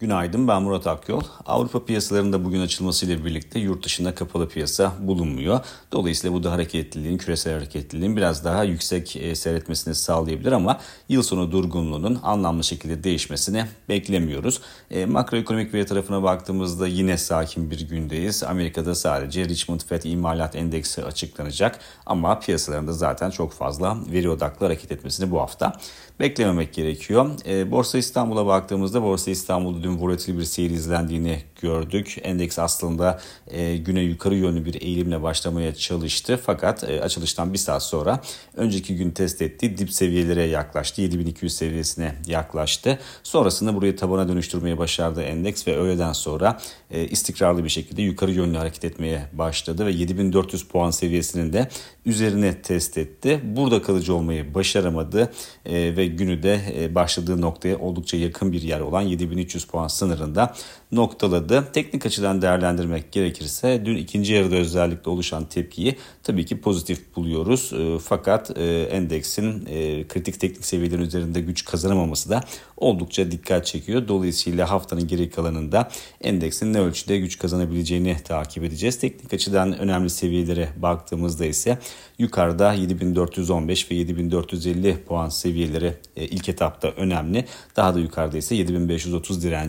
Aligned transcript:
Günaydın 0.00 0.48
ben 0.48 0.62
Murat 0.62 0.86
Akyol. 0.86 1.22
Avrupa 1.46 1.84
piyasalarında 1.84 2.44
bugün 2.44 2.60
açılmasıyla 2.60 3.24
birlikte 3.24 3.58
yurt 3.58 3.84
dışında 3.84 4.14
kapalı 4.14 4.48
piyasa 4.48 4.92
bulunmuyor. 5.00 5.60
Dolayısıyla 5.92 6.36
bu 6.36 6.42
da 6.42 6.52
hareketliliğin, 6.52 7.18
küresel 7.18 7.54
hareketliliğin 7.54 8.16
biraz 8.16 8.44
daha 8.44 8.64
yüksek 8.64 9.16
e, 9.16 9.34
seyretmesini 9.34 9.94
sağlayabilir 9.94 10.52
ama 10.52 10.80
yıl 11.08 11.22
sonu 11.22 11.52
durgunluğunun 11.52 12.18
anlamlı 12.22 12.64
şekilde 12.64 13.04
değişmesini 13.04 13.64
beklemiyoruz. 13.88 14.60
E, 14.90 15.06
makroekonomik 15.06 15.74
veri 15.74 15.86
tarafına 15.86 16.22
baktığımızda 16.22 16.86
yine 16.86 17.18
sakin 17.18 17.70
bir 17.70 17.88
gündeyiz. 17.88 18.42
Amerika'da 18.42 18.94
sadece 18.94 19.44
Richmond 19.44 19.80
Fed 19.80 20.02
imalat 20.02 20.56
endeksi 20.56 21.04
açıklanacak 21.04 21.78
ama 22.06 22.38
piyasalarında 22.38 22.92
zaten 22.92 23.30
çok 23.30 23.52
fazla 23.52 23.98
veri 24.12 24.30
odaklı 24.30 24.66
hareket 24.66 24.92
etmesini 24.92 25.30
bu 25.30 25.40
hafta 25.40 25.72
beklememek 26.20 26.74
gerekiyor. 26.74 27.30
E, 27.46 27.70
Borsa 27.70 27.98
İstanbul'a 27.98 28.46
baktığımızda 28.46 29.02
Borsa 29.02 29.30
İstanbul'da 29.30 29.85
dün 29.86 29.98
volatil 29.98 30.38
bir 30.38 30.44
seyir 30.44 30.70
izlendiğini 30.70 31.38
gördük. 31.62 32.16
Endeks 32.22 32.58
aslında 32.58 33.20
e, 33.48 33.76
güne 33.76 34.00
yukarı 34.00 34.34
yönlü 34.34 34.64
bir 34.64 34.82
eğilimle 34.82 35.22
başlamaya 35.22 35.74
çalıştı. 35.74 36.40
Fakat 36.46 36.90
e, 36.90 37.00
açılıştan 37.02 37.52
bir 37.52 37.58
saat 37.58 37.82
sonra 37.82 38.20
önceki 38.56 38.96
gün 38.96 39.10
test 39.10 39.42
ettiği 39.42 39.78
dip 39.78 39.92
seviyelere 39.92 40.42
yaklaştı. 40.42 41.02
7200 41.02 41.56
seviyesine 41.56 42.14
yaklaştı. 42.26 42.98
Sonrasında 43.22 43.74
burayı 43.74 43.96
tabana 43.96 44.28
dönüştürmeye 44.28 44.78
başardı 44.78 45.22
endeks 45.22 45.66
ve 45.68 45.76
öğleden 45.76 46.12
sonra 46.12 46.58
e, 46.90 47.04
istikrarlı 47.04 47.64
bir 47.64 47.68
şekilde 47.68 48.02
yukarı 48.02 48.32
yönlü 48.32 48.56
hareket 48.56 48.84
etmeye 48.84 49.26
başladı 49.32 49.86
ve 49.86 49.92
7400 49.92 50.64
puan 50.68 50.90
seviyesinin 50.90 51.52
de 51.52 51.68
üzerine 52.06 52.62
test 52.62 52.98
etti. 52.98 53.40
Burada 53.44 53.82
kalıcı 53.82 54.14
olmayı 54.14 54.54
başaramadı 54.54 55.32
e, 55.66 55.96
ve 55.96 56.06
günü 56.06 56.42
de 56.42 56.60
e, 56.78 56.94
başladığı 56.94 57.40
noktaya 57.40 57.78
oldukça 57.78 58.16
yakın 58.16 58.52
bir 58.52 58.62
yer 58.62 58.80
olan 58.80 59.02
7300 59.02 59.64
puan 59.64 59.75
sınırında 59.88 60.54
noktaladı. 60.92 61.68
Teknik 61.72 62.06
açıdan 62.06 62.42
değerlendirmek 62.42 63.12
gerekirse 63.12 63.82
dün 63.84 63.96
ikinci 63.96 64.32
yarıda 64.32 64.56
özellikle 64.56 65.10
oluşan 65.10 65.44
tepkiyi 65.44 65.96
tabii 66.22 66.46
ki 66.46 66.60
pozitif 66.60 67.16
buluyoruz. 67.16 67.72
E, 67.72 67.98
fakat 67.98 68.58
e, 68.58 68.82
endeksin 68.82 69.66
e, 69.66 70.08
kritik 70.08 70.40
teknik 70.40 70.64
seviyelerin 70.64 71.02
üzerinde 71.02 71.40
güç 71.40 71.64
kazanamaması 71.64 72.30
da 72.30 72.44
oldukça 72.76 73.30
dikkat 73.30 73.66
çekiyor. 73.66 74.08
Dolayısıyla 74.08 74.70
haftanın 74.70 75.06
geri 75.06 75.30
kalanında 75.30 75.88
endeksin 76.20 76.72
ne 76.72 76.80
ölçüde 76.80 77.18
güç 77.18 77.38
kazanabileceğini 77.38 78.16
takip 78.24 78.64
edeceğiz. 78.64 78.98
Teknik 78.98 79.34
açıdan 79.34 79.78
önemli 79.78 80.10
seviyelere 80.10 80.68
baktığımızda 80.76 81.44
ise 81.44 81.78
yukarıda 82.18 82.72
7415 82.72 83.90
ve 83.90 83.94
7450 83.94 84.96
puan 85.08 85.28
seviyeleri 85.28 85.94
ilk 86.16 86.48
etapta 86.48 86.88
önemli. 86.88 87.44
Daha 87.76 87.94
da 87.94 87.98
yukarıda 87.98 88.38
ise 88.38 88.54
7530 88.54 89.42
direnci 89.42 89.65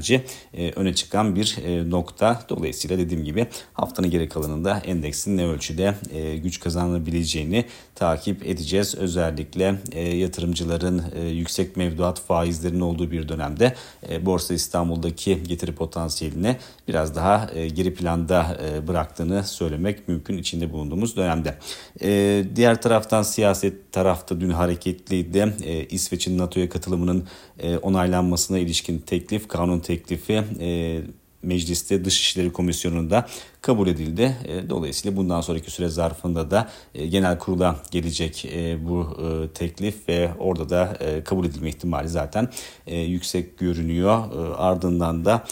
öne 0.76 0.96
çıkan 0.96 1.36
bir 1.36 1.58
nokta. 1.90 2.42
Dolayısıyla 2.50 2.98
dediğim 2.98 3.24
gibi 3.24 3.48
haftanın 3.74 4.10
geri 4.10 4.30
kalanında 4.30 4.78
endeksin 4.78 5.38
ne 5.38 5.48
ölçüde 5.48 5.94
güç 6.44 6.60
kazanabileceğini 6.60 7.66
takip 7.96 8.46
edeceğiz. 8.48 8.96
Özellikle 8.96 9.76
yatırımcıların 10.18 11.04
yüksek 11.30 11.78
mevduat 11.78 12.20
faizlerinin 12.20 12.82
olduğu 12.82 13.12
bir 13.12 13.30
dönemde 13.30 13.76
e, 14.10 14.26
Borsa 14.26 14.54
İstanbul'daki 14.54 15.44
getiri 15.44 15.76
potansiyelini 15.76 16.56
biraz 16.88 17.16
daha 17.16 17.50
e, 17.54 17.68
geri 17.68 17.94
planda 17.94 18.58
e, 18.68 18.88
bıraktığını 18.88 19.44
söylemek 19.44 20.08
mümkün 20.08 20.38
içinde 20.38 20.72
bulunduğumuz 20.72 21.16
dönemde. 21.16 21.58
Diğer 22.56 22.82
taraftan 22.82 23.24
siyaset 23.24 23.92
tarafta 23.92 24.42
dün 24.42 24.50
hareketliydi. 24.50 25.54
İsveç'in 25.90 26.38
NATO'ya 26.38 26.70
katılımının 26.70 27.28
onaylanmasına 27.82 28.58
ilişkin 28.58 29.00
teklif, 29.00 29.48
kanun 29.48 29.80
teklifi 29.88 30.44
mecliste 31.44 32.06
Dışişleri 32.06 32.54
Komisyonu'nda 32.54 33.28
kabul 33.62 33.88
edildi. 33.88 34.38
E, 34.46 34.70
dolayısıyla 34.70 35.18
bundan 35.18 35.42
sonraki 35.42 35.72
süre 35.72 35.90
zarfında 35.90 36.52
da 36.52 36.70
e, 36.96 37.08
genel 37.08 37.40
kurula 37.40 37.76
gelecek 37.92 38.46
e, 38.46 38.88
bu 38.88 39.18
teklif 39.54 40.10
ve 40.10 40.30
orada 40.40 40.70
da 40.70 40.98
kabul 41.24 41.46
edilme 41.46 41.70
ihtimali 41.70 42.10
zaten 42.10 42.50
yüksek 42.88 43.58
görünüyor. 43.58 44.24
Ardından 44.58 45.26
da 45.26 45.44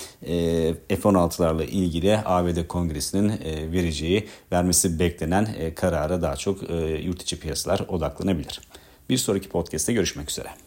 F-16'larla 0.88 1.64
ilgili 1.64 2.20
ABD 2.26 2.68
Kongresi'nin 2.68 3.30
vereceği, 3.72 4.28
vermesi 4.52 5.00
beklenen 5.00 5.48
karara 5.76 6.22
daha 6.22 6.36
çok 6.36 6.62
yurt 7.04 7.22
içi 7.22 7.40
piyasalar 7.40 7.80
odaklanabilir. 7.88 8.62
Bir 9.10 9.18
sonraki 9.18 9.50
podcast'te 9.50 9.94
görüşmek 9.94 10.32
üzere. 10.32 10.65